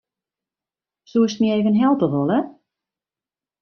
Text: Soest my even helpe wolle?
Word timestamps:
Soest 1.11 1.37
my 1.41 1.49
even 1.57 1.75
helpe 1.83 2.07
wolle? 2.13 2.39